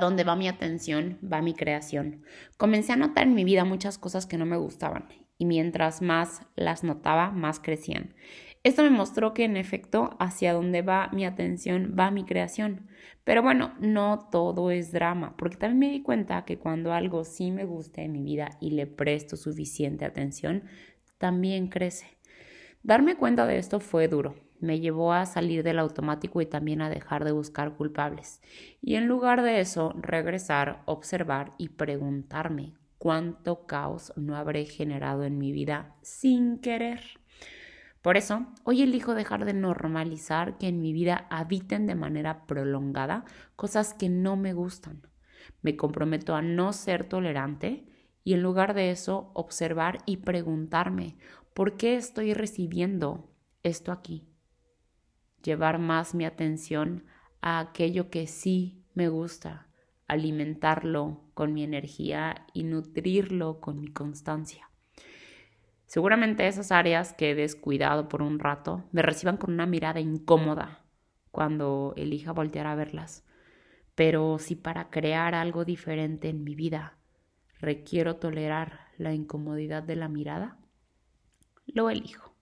[0.00, 2.22] Dónde va mi atención, va mi creación.
[2.56, 6.42] Comencé a notar en mi vida muchas cosas que no me gustaban y mientras más
[6.56, 8.14] las notaba, más crecían.
[8.64, 12.88] Esto me mostró que en efecto hacia dónde va mi atención va mi creación.
[13.24, 17.50] Pero bueno, no todo es drama, porque también me di cuenta que cuando algo sí
[17.50, 20.64] me gusta en mi vida y le presto suficiente atención,
[21.18, 22.06] también crece.
[22.82, 26.90] Darme cuenta de esto fue duro, me llevó a salir del automático y también a
[26.90, 28.40] dejar de buscar culpables.
[28.80, 35.38] Y en lugar de eso, regresar, observar y preguntarme cuánto caos no habré generado en
[35.38, 37.00] mi vida sin querer.
[38.02, 43.24] Por eso, hoy elijo dejar de normalizar que en mi vida habiten de manera prolongada
[43.56, 45.02] cosas que no me gustan.
[45.62, 47.86] Me comprometo a no ser tolerante
[48.24, 51.16] y en lugar de eso observar y preguntarme
[51.54, 53.30] por qué estoy recibiendo
[53.62, 54.28] esto aquí
[55.42, 57.04] llevar más mi atención
[57.40, 59.68] a aquello que sí me gusta,
[60.06, 64.68] alimentarlo con mi energía y nutrirlo con mi constancia.
[65.86, 70.84] Seguramente esas áreas que he descuidado por un rato me reciban con una mirada incómoda
[71.30, 73.24] cuando elija voltear a verlas.
[73.94, 76.98] Pero si para crear algo diferente en mi vida
[77.58, 80.58] requiero tolerar la incomodidad de la mirada,
[81.66, 82.34] lo elijo.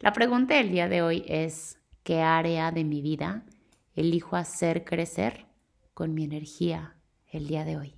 [0.00, 3.42] La pregunta del día de hoy es, qué área de mi vida
[3.96, 5.46] elijo hacer crecer
[5.92, 6.94] con mi energía
[7.26, 7.94] el día de hoy.